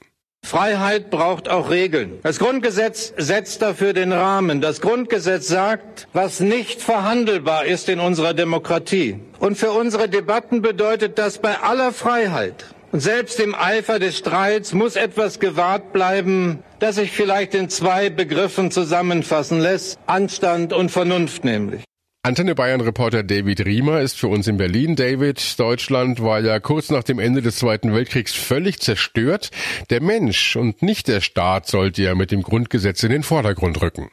Freiheit 0.52 1.10
braucht 1.12 1.48
auch 1.48 1.70
Regeln. 1.70 2.20
Das 2.24 2.38
Grundgesetz 2.38 3.14
setzt 3.16 3.62
dafür 3.62 3.94
den 3.94 4.12
Rahmen. 4.12 4.60
Das 4.60 4.82
Grundgesetz 4.82 5.48
sagt, 5.48 6.10
was 6.12 6.42
nicht 6.42 6.82
verhandelbar 6.82 7.64
ist 7.64 7.88
in 7.88 8.02
unserer 8.02 8.34
Demokratie. 8.34 9.18
Und 9.40 9.58
für 9.58 9.72
unsere 9.72 10.10
Debatten 10.10 10.62
bedeutet 10.62 11.18
das 11.18 11.38
bei 11.38 11.58
aller 11.60 11.94
Freiheit 11.94 12.66
und 12.92 13.00
selbst 13.00 13.40
im 13.40 13.56
Eifer 13.56 14.00
des 14.00 14.18
Streits 14.18 14.74
muss 14.74 14.98
etwas 14.98 15.40
gewahrt 15.40 15.94
bleiben, 15.94 16.62
das 16.80 16.96
sich 16.96 17.12
vielleicht 17.12 17.56
in 17.56 17.70
zwei 17.70 18.10
Begriffen 18.10 18.72
zusammenfassen 18.72 19.62
lässt. 19.62 19.98
Anstand 20.08 20.74
und 20.74 20.92
Vernunft 20.92 21.46
nämlich. 21.46 21.84
Antenne 22.24 22.54
Bayern 22.54 22.82
Reporter 22.82 23.24
David 23.24 23.66
Riemer 23.66 24.00
ist 24.02 24.16
für 24.16 24.28
uns 24.28 24.46
in 24.46 24.58
Berlin. 24.58 24.96
David, 24.96 25.60
Deutschland 25.60 26.22
war 26.22 26.40
ja 26.40 26.60
kurz 26.60 26.92
nach 26.92 27.04
dem 27.04 27.18
Ende 27.18 27.42
des 27.42 27.56
Zweiten 27.56 27.96
Weltkriegs 27.96 28.36
völlig 28.36 28.80
zerstört. 28.80 29.50
Der 29.90 30.04
Mensch 30.04 30.56
und 30.56 30.84
nicht 30.84 31.08
der 31.08 31.22
Staat 31.22 31.66
sollte 31.66 32.04
ja 32.04 32.14
mit 32.14 32.30
dem 32.30 32.44
Grundgesetz 32.44 33.02
in 33.02 33.10
den 33.10 33.24
Vordergrund 33.24 33.82
rücken. 33.82 34.12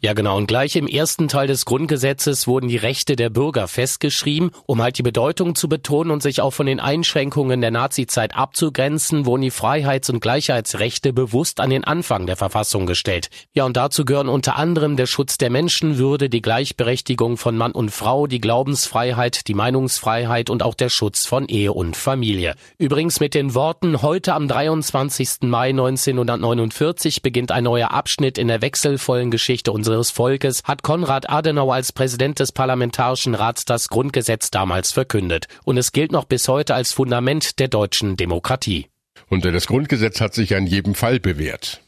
Ja, 0.00 0.12
genau. 0.12 0.36
Und 0.36 0.46
gleich 0.46 0.76
im 0.76 0.86
ersten 0.86 1.28
Teil 1.28 1.46
des 1.46 1.64
Grundgesetzes 1.64 2.46
wurden 2.46 2.68
die 2.68 2.76
Rechte 2.76 3.16
der 3.16 3.30
Bürger 3.30 3.68
festgeschrieben, 3.68 4.50
um 4.66 4.82
halt 4.82 4.98
die 4.98 5.02
Bedeutung 5.02 5.54
zu 5.54 5.68
betonen 5.68 6.10
und 6.10 6.22
sich 6.22 6.40
auch 6.40 6.52
von 6.52 6.66
den 6.66 6.80
Einschränkungen 6.80 7.60
der 7.60 7.70
Nazizeit 7.70 8.36
abzugrenzen, 8.36 9.26
wurden 9.26 9.42
die 9.42 9.50
Freiheits- 9.50 10.10
und 10.10 10.20
Gleichheitsrechte 10.20 11.12
bewusst 11.12 11.60
an 11.60 11.70
den 11.70 11.84
Anfang 11.84 12.26
der 12.26 12.36
Verfassung 12.36 12.86
gestellt. 12.86 13.30
Ja, 13.52 13.64
und 13.64 13.76
dazu 13.76 14.04
gehören 14.04 14.28
unter 14.28 14.56
anderem 14.56 14.96
der 14.96 15.06
Schutz 15.06 15.38
der 15.38 15.50
Menschenwürde, 15.50 16.28
die 16.28 16.42
Gleichberechtigung 16.42 17.36
von 17.36 17.56
Mann 17.56 17.72
und 17.72 17.90
Frau, 17.90 18.26
die 18.26 18.40
Glaubensfreiheit, 18.40 19.48
die 19.48 19.54
Meinungsfreiheit 19.54 20.50
und 20.50 20.62
auch 20.62 20.74
der 20.74 20.88
Schutz 20.88 21.26
von 21.26 21.46
Ehe 21.46 21.72
und 21.72 21.96
Familie. 21.96 22.54
Übrigens 22.78 23.20
mit 23.20 23.34
den 23.34 23.54
Worten, 23.54 24.02
heute 24.02 24.34
am 24.34 24.48
23. 24.48 25.42
Mai 25.42 25.70
1949 25.70 27.22
beginnt 27.22 27.52
ein 27.52 27.64
neuer 27.64 27.90
Abschnitt 27.90 28.38
in 28.38 28.48
der 28.48 28.62
wechselvollen 28.62 29.30
Geschichte 29.30 29.63
Geschichte 29.64 29.72
unseres 29.72 30.10
Volkes 30.10 30.62
hat 30.64 30.82
Konrad 30.82 31.30
Adenauer 31.30 31.74
als 31.74 31.92
Präsident 31.92 32.38
des 32.38 32.52
Parlamentarischen 32.52 33.34
Rats 33.34 33.64
das 33.64 33.88
Grundgesetz 33.88 34.50
damals 34.50 34.92
verkündet. 34.92 35.46
Und 35.64 35.78
es 35.78 35.92
gilt 35.92 36.12
noch 36.12 36.24
bis 36.24 36.48
heute 36.48 36.74
als 36.74 36.92
Fundament 36.92 37.58
der 37.58 37.68
deutschen 37.68 38.16
Demokratie. 38.16 38.88
Und 39.30 39.44
das 39.44 39.66
Grundgesetz 39.66 40.20
hat 40.20 40.34
sich 40.34 40.54
an 40.54 40.66
jedem 40.66 40.94
Fall 40.94 41.18
bewährt. 41.18 41.83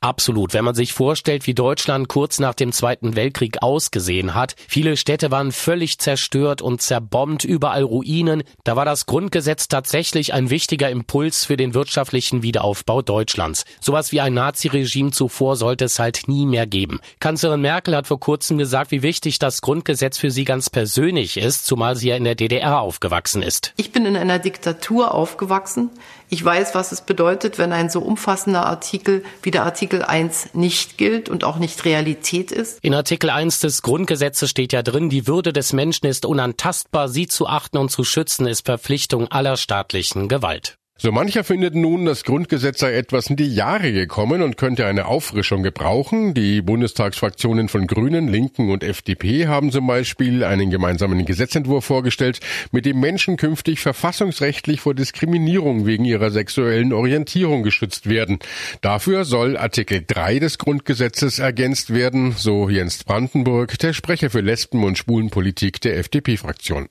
Absolut. 0.00 0.54
Wenn 0.54 0.64
man 0.64 0.74
sich 0.74 0.92
vorstellt, 0.92 1.46
wie 1.46 1.54
Deutschland 1.54 2.08
kurz 2.08 2.38
nach 2.38 2.54
dem 2.54 2.72
Zweiten 2.72 3.16
Weltkrieg 3.16 3.62
ausgesehen 3.62 4.34
hat, 4.34 4.54
viele 4.68 4.96
Städte 4.96 5.30
waren 5.30 5.52
völlig 5.52 5.98
zerstört 5.98 6.62
und 6.62 6.80
zerbombt, 6.80 7.44
überall 7.44 7.82
Ruinen, 7.82 8.42
da 8.64 8.76
war 8.76 8.84
das 8.84 9.06
Grundgesetz 9.06 9.68
tatsächlich 9.68 10.32
ein 10.32 10.50
wichtiger 10.50 10.90
Impuls 10.90 11.44
für 11.44 11.56
den 11.56 11.74
wirtschaftlichen 11.74 12.42
Wiederaufbau 12.42 13.02
Deutschlands. 13.02 13.64
Sowas 13.80 14.12
wie 14.12 14.20
ein 14.20 14.34
Naziregime 14.34 15.10
zuvor 15.10 15.56
sollte 15.56 15.84
es 15.84 15.98
halt 15.98 16.28
nie 16.28 16.46
mehr 16.46 16.66
geben. 16.66 17.00
Kanzlerin 17.20 17.60
Merkel 17.60 17.94
hat 17.96 18.06
vor 18.06 18.20
kurzem 18.20 18.58
gesagt, 18.58 18.90
wie 18.90 19.02
wichtig 19.02 19.38
das 19.38 19.60
Grundgesetz 19.60 20.18
für 20.18 20.30
sie 20.30 20.44
ganz 20.44 20.70
persönlich 20.70 21.36
ist, 21.36 21.66
zumal 21.66 21.96
sie 21.96 22.08
ja 22.08 22.16
in 22.16 22.24
der 22.24 22.34
DDR 22.34 22.80
aufgewachsen 22.80 23.42
ist. 23.42 23.72
Ich 23.76 23.92
bin 23.92 24.06
in 24.06 24.16
einer 24.16 24.38
Diktatur 24.38 25.14
aufgewachsen. 25.14 25.90
Ich 26.32 26.44
weiß, 26.44 26.76
was 26.76 26.92
es 26.92 27.00
bedeutet, 27.00 27.58
wenn 27.58 27.72
ein 27.72 27.90
so 27.90 28.00
umfassender 28.00 28.64
Artikel 28.64 29.24
wie 29.42 29.50
der 29.50 29.64
Artikel 29.64 30.02
1 30.02 30.54
nicht 30.54 30.96
gilt 30.96 31.28
und 31.28 31.42
auch 31.42 31.56
nicht 31.56 31.84
Realität 31.84 32.52
ist. 32.52 32.78
In 32.82 32.94
Artikel 32.94 33.30
1 33.30 33.58
des 33.58 33.82
Grundgesetzes 33.82 34.48
steht 34.48 34.72
ja 34.72 34.84
drin, 34.84 35.10
die 35.10 35.26
Würde 35.26 35.52
des 35.52 35.72
Menschen 35.72 36.06
ist 36.06 36.24
unantastbar, 36.24 37.08
sie 37.08 37.26
zu 37.26 37.48
achten 37.48 37.78
und 37.78 37.90
zu 37.90 38.04
schützen 38.04 38.46
ist 38.46 38.64
Verpflichtung 38.64 39.26
aller 39.28 39.56
staatlichen 39.56 40.28
Gewalt. 40.28 40.79
So 41.02 41.12
mancher 41.12 41.44
findet 41.44 41.74
nun, 41.74 42.04
das 42.04 42.24
Grundgesetz 42.24 42.80
sei 42.80 42.92
etwas 42.92 43.28
in 43.28 43.36
die 43.36 43.54
Jahre 43.54 43.90
gekommen 43.90 44.42
und 44.42 44.58
könnte 44.58 44.84
eine 44.84 45.06
Auffrischung 45.06 45.62
gebrauchen. 45.62 46.34
Die 46.34 46.60
Bundestagsfraktionen 46.60 47.68
von 47.68 47.86
Grünen, 47.86 48.28
Linken 48.28 48.70
und 48.70 48.84
FDP 48.84 49.46
haben 49.46 49.72
zum 49.72 49.86
Beispiel 49.86 50.44
einen 50.44 50.68
gemeinsamen 50.68 51.24
Gesetzentwurf 51.24 51.86
vorgestellt, 51.86 52.40
mit 52.70 52.84
dem 52.84 53.00
Menschen 53.00 53.38
künftig 53.38 53.80
verfassungsrechtlich 53.80 54.82
vor 54.82 54.92
Diskriminierung 54.92 55.86
wegen 55.86 56.04
ihrer 56.04 56.30
sexuellen 56.30 56.92
Orientierung 56.92 57.62
geschützt 57.62 58.06
werden. 58.06 58.38
Dafür 58.82 59.24
soll 59.24 59.56
Artikel 59.56 60.04
3 60.06 60.38
des 60.38 60.58
Grundgesetzes 60.58 61.38
ergänzt 61.38 61.94
werden, 61.94 62.34
so 62.36 62.68
Jens 62.68 63.04
Brandenburg, 63.04 63.78
der 63.78 63.94
Sprecher 63.94 64.28
für 64.28 64.42
Lesben- 64.42 64.84
und 64.84 64.98
Schwulenpolitik 64.98 65.80
der 65.80 65.96
FDP-Fraktion. 65.96 66.90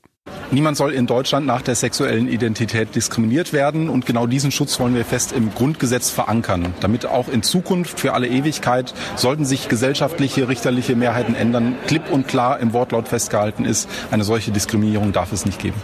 Niemand 0.51 0.77
soll 0.77 0.93
in 0.93 1.05
Deutschland 1.05 1.45
nach 1.45 1.61
der 1.61 1.75
sexuellen 1.75 2.27
Identität 2.27 2.95
diskriminiert 2.95 3.53
werden 3.53 3.89
und 3.89 4.05
genau 4.05 4.25
diesen 4.27 4.51
Schutz 4.51 4.79
wollen 4.79 4.95
wir 4.95 5.05
fest 5.05 5.31
im 5.31 5.53
Grundgesetz 5.53 6.09
verankern, 6.09 6.73
damit 6.79 7.05
auch 7.05 7.27
in 7.27 7.43
Zukunft 7.43 7.99
für 7.99 8.13
alle 8.13 8.27
Ewigkeit 8.27 8.93
sollten 9.15 9.45
sich 9.45 9.69
gesellschaftliche, 9.69 10.47
richterliche 10.47 10.95
Mehrheiten 10.95 11.35
ändern, 11.35 11.75
klipp 11.87 12.09
und 12.09 12.27
klar 12.27 12.59
im 12.59 12.73
Wortlaut 12.73 13.07
festgehalten 13.07 13.65
ist, 13.65 13.89
eine 14.11 14.23
solche 14.23 14.51
Diskriminierung 14.51 15.11
darf 15.11 15.31
es 15.31 15.45
nicht 15.45 15.59
geben. 15.59 15.79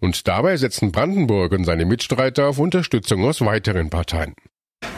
Und 0.00 0.26
dabei 0.26 0.56
setzen 0.56 0.92
Brandenburg 0.92 1.52
und 1.52 1.64
seine 1.64 1.84
Mitstreiter 1.84 2.48
auf 2.48 2.58
Unterstützung 2.58 3.24
aus 3.24 3.40
weiteren 3.40 3.88
Parteien. 3.88 4.34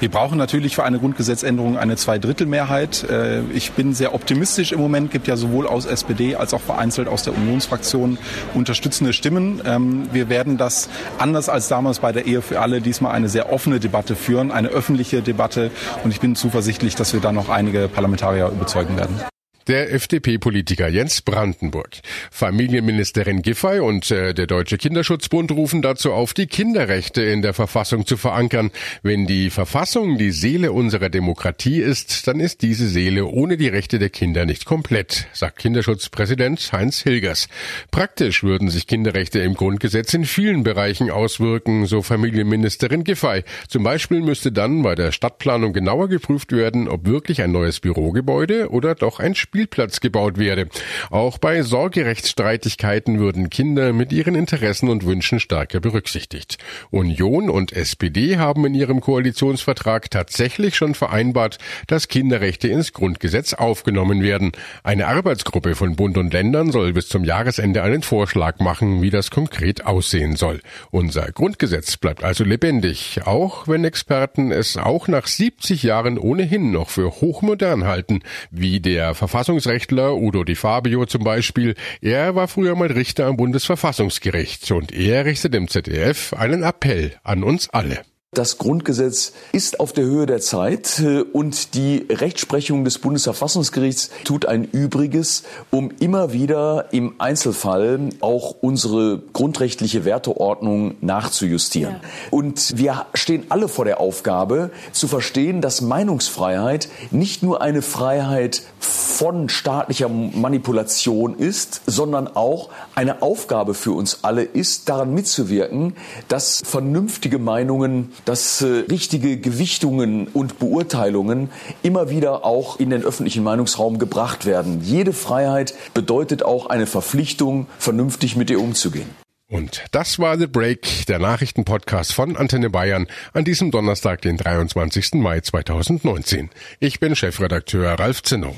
Wir 0.01 0.11
brauchen 0.11 0.37
natürlich 0.39 0.75
für 0.75 0.85
eine 0.85 0.99
Grundgesetzänderung 0.99 1.79
eine 1.79 1.97
Zweidrittelmehrheit. 1.97 3.05
Äh, 3.09 3.43
ich 3.55 3.73
bin 3.73 3.95
sehr 3.95 4.15
optimistisch 4.15 4.73
im 4.73 4.81
Moment. 4.81 5.11
Gibt 5.11 5.27
ja 5.27 5.37
sowohl 5.37 5.67
aus 5.67 5.87
SPD 5.87 6.37
als 6.37 6.53
auch 6.53 6.61
vereinzelt 6.61 7.09
aus 7.09 7.23
der 7.23 7.35
Unionsfraktion 7.35 8.19
unterstützende 8.55 9.13
Stimmen. 9.13 9.63
Ähm, 9.65 10.09
wir 10.13 10.29
werden 10.29 10.59
das 10.59 10.89
anders 11.19 11.49
als 11.49 11.69
damals 11.69 12.01
bei 12.01 12.13
der 12.13 12.27
Ehe 12.27 12.43
für 12.43 12.61
alle 12.61 12.81
diesmal 12.81 13.13
eine 13.13 13.29
sehr 13.29 13.53
offene 13.53 13.81
Debatte 13.81 14.17
führen, 14.17 14.51
eine 14.51 14.69
öffentliche 14.69 15.23
Debatte. 15.23 15.71
Und 16.03 16.11
ich 16.11 16.21
bin 16.21 16.37
zuversichtlich, 16.37 16.95
dass 16.97 17.13
wir 17.13 17.21
da 17.21 17.33
noch 17.33 17.49
einige 17.49 17.89
Parlamentarier 17.89 18.49
überzeugen 18.49 18.97
werden 18.97 19.34
der 19.69 19.93
FDP-Politiker 19.93 20.89
Jens 20.89 21.23
Brandenburg. 21.23 21.91
Familienministerin 22.31 23.43
Giffey 23.43 23.81
und 23.81 24.11
äh, 24.11 24.35
der 24.35 24.47
Deutsche 24.47 24.79
Kinderschutzbund 24.79 25.53
rufen 25.53 25.83
dazu 25.83 26.13
auf, 26.13 26.35
die 26.35 26.47
Kinderrechte 26.47 27.23
in 27.23 27.43
der 27.43 27.55
Verfassung 27.55 28.07
zu 28.07 28.17
verankern. 28.17 28.71
Wenn 29.03 29.27
die 29.27 29.51
Verfassung 29.51 30.19
die 30.19 30.33
Seele 30.33 30.73
unserer 30.73 31.09
Demokratie 31.09 31.81
ist, 31.81 32.27
dann 32.27 32.41
ist 32.41 32.63
diese 32.63 32.89
Seele 32.89 33.27
ohne 33.27 33.57
die 33.57 33.69
Rechte 33.69 33.99
der 33.99 34.11
Kinder 34.11 34.47
nicht 34.47 34.65
komplett, 34.65 35.27
sagt 35.33 35.59
Kinderschutzpräsident 35.59 36.73
Heinz 36.73 37.03
Hilgers. 37.03 37.49
Praktisch 37.91 38.43
würden 38.43 38.69
sich 38.71 38.87
Kinderrechte 38.87 39.41
im 39.41 39.55
Grundgesetz 39.55 40.13
in 40.15 40.25
vielen 40.25 40.63
Bereichen 40.63 41.11
auswirken, 41.11 41.87
so 41.87 42.03
Familienministerin 42.03 43.05
Giffey. 43.05 43.45
Zum 43.69 43.83
Beispiel 43.83 44.21
müsste 44.21 44.53
dann 44.53 44.83
bei 44.83 44.95
der 44.95 45.13
Stadtplanung 45.13 45.73
genauer 45.73 46.09
geprüft 46.09 46.53
werden, 46.53 46.89
ob 46.89 47.07
wirklich 47.07 47.43
ein 47.43 47.53
neues 47.53 47.81
Bürogebäude 47.81 48.71
oder 48.71 48.95
doch 48.95 49.21
ein 49.21 49.35
Spielplatz 49.55 50.01
gebaut 50.01 50.37
werde. 50.37 50.67
Auch 51.11 51.39
bei 51.39 51.63
Sorgerechtsstreitigkeiten 51.63 53.21
würden 53.21 53.51
Kinder 53.51 53.93
mit 53.93 54.13
ihren 54.13 54.35
Interessen 54.35 54.89
und 54.89 55.07
Wünschen 55.07 55.39
stärker 55.39 55.79
berücksichtigt. 55.79 56.59
Union 56.91 57.49
und 57.49 57.73
SPD 57.73 58.37
haben 58.37 58.67
in 58.67 58.75
ihrem 58.75 59.01
Koalitionsvertrag 59.01 60.11
tatsächlich 60.11 60.75
schon 60.75 60.97
vereinbart, 60.97 61.59
dass 61.87 62.09
Kinderrechte 62.09 62.67
ins 62.67 62.93
Grundgesetz 62.93 63.55
aufgenommen 63.55 64.25
werden. 64.25 64.51
Eine 64.83 65.07
Arbeitsgruppe 65.07 65.77
von 65.77 65.95
Bund 65.95 66.19
und 66.19 66.33
Ländern 66.33 66.73
soll 66.73 66.93
bis 66.93 67.07
zum 67.07 67.23
Jahresende 67.23 67.85
einen 67.85 68.03
Vorschlag 68.03 68.59
machen, 68.59 69.03
wie 69.03 69.11
das 69.11 69.31
konkret 69.31 69.87
aussehen 69.87 70.35
soll. 70.35 70.63
Unser 70.91 71.31
Grundgesetz 71.31 71.97
bleibt 71.97 72.25
also 72.25 72.43
lebendig, 72.43 73.21
auch 73.25 73.69
wenn 73.69 73.85
Experten 73.85 74.51
es 74.51 74.77
auch 74.77 75.07
nach 75.07 75.29
70 75.29 75.85
Jahren 75.85 76.19
ohnehin 76.19 76.73
noch 76.73 76.91
für 76.91 77.13
hochmodern 77.21 77.85
halten, 77.85 78.19
wie 78.51 78.81
der 78.81 79.15
Verfassungsrechtler 79.15 79.44
Verfassungsrechtler 79.45 80.17
Udo 80.17 80.43
Di 80.43 80.55
Fabio 80.55 81.05
zum 81.05 81.23
Beispiel. 81.23 81.75
Er 82.01 82.35
war 82.35 82.49
früher 82.49 82.75
mal 82.77 82.91
Richter 82.91 83.27
am 83.27 83.37
Bundesverfassungsgericht 83.37 84.71
und 84.71 84.91
er 84.91 85.27
richtet 85.27 85.55
im 85.55 85.69
ZDF 85.69 86.33
einen 86.33 86.63
Appell 86.63 87.13
an 87.25 87.45
uns 87.45 87.69
alle. 87.69 88.01
Das 88.35 88.59
Grundgesetz 88.59 89.33
ist 89.53 89.79
auf 89.79 89.93
der 89.93 90.05
Höhe 90.05 90.27
der 90.27 90.41
Zeit 90.41 90.99
äh, 90.99 91.21
und 91.21 91.75
die 91.75 92.05
Rechtsprechung 92.11 92.85
des 92.85 92.99
Bundesverfassungsgerichts 92.99 94.11
tut 94.25 94.47
ein 94.47 94.65
Übriges, 94.65 95.45
um 95.71 95.93
immer 96.01 96.33
wieder 96.33 96.93
im 96.93 97.15
Einzelfall 97.19 98.11
auch 98.21 98.57
unsere 98.61 99.23
grundrechtliche 99.33 100.05
Werteordnung 100.05 100.97
nachzujustieren. 101.01 101.97
Ja. 102.03 102.09
Und 102.33 102.77
wir 102.77 103.07
stehen 103.15 103.45
alle 103.51 103.69
vor 103.69 103.85
der 103.85 104.01
Aufgabe 104.01 104.71
zu 104.91 105.07
verstehen, 105.07 105.61
dass 105.61 105.81
Meinungsfreiheit 105.81 106.89
nicht 107.13 107.45
nur 107.45 107.63
eine 107.63 107.83
Freiheit 107.83 108.63
von 108.81 109.49
staatlicher 109.49 110.09
Manipulation 110.09 111.39
ist, 111.39 111.83
sondern 111.87 112.27
auch 112.35 112.71
eine 112.97 113.23
Aufgabe 113.23 113.75
für 113.75 113.93
uns 113.93 114.19
alle 114.23 114.43
ist, 114.43 114.89
daran 114.89 115.15
mitzuwirken, 115.15 115.95
dass 116.27 116.63
vernünftige 116.65 117.39
Meinungen 117.39 118.13
dass 118.25 118.63
äh, 118.63 118.85
richtige 118.91 119.39
Gewichtungen 119.39 120.29
und 120.29 120.59
Beurteilungen 120.59 121.51
immer 121.83 122.11
wieder 122.11 122.45
auch 122.45 122.79
in 122.79 122.91
den 122.91 123.03
öffentlichen 123.03 123.43
Meinungsraum 123.45 123.99
gebracht 123.99 124.47
werden. 124.47 124.81
Jede 124.83 125.13
Freiheit 125.13 125.75
bedeutet 125.95 126.43
auch 126.43 126.67
eine 126.67 126.87
Verpflichtung, 126.87 127.67
vernünftig 127.79 128.37
mit 128.37 128.51
ihr 128.51 128.61
umzugehen. 128.61 129.09
Und 129.49 129.85
das 129.93 130.19
war 130.19 130.39
The 130.39 130.47
Break, 130.47 131.07
der 131.07 131.19
Nachrichtenpodcast 131.19 132.13
von 132.13 132.37
Antenne 132.37 132.71
Bayern 132.71 133.07
an 133.35 133.45
diesem 133.45 133.71
Donnerstag, 133.71 134.23
den 134.23 134.37
23. 134.37 135.15
Mai 135.15 135.41
2019. 135.41 136.51
Ich 136.81 136.99
bin 136.99 137.15
Chefredakteur 137.15 137.93
Ralf 137.93 138.23
Zinno. 138.23 138.55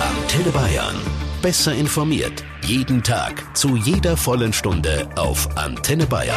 Antenne 0.00 0.50
Bayern. 0.50 0.96
Besser 1.40 1.72
informiert. 1.72 2.44
Jeden 2.62 3.02
Tag. 3.02 3.56
Zu 3.56 3.76
jeder 3.76 4.16
vollen 4.16 4.52
Stunde 4.52 5.08
auf 5.16 5.56
Antenne 5.56 6.06
Bayern. 6.06 6.36